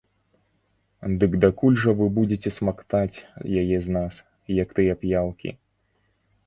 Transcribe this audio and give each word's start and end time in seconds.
Дык 1.23 1.31
дакуль 1.45 1.77
жа 1.83 1.93
вы 2.01 2.07
будзеце 2.17 2.49
смактаць 2.57 3.17
яе 3.65 3.77
з 3.91 3.97
нас, 4.01 4.13
як 4.63 4.69
тыя 4.81 4.93
п'яўкі! 5.05 5.57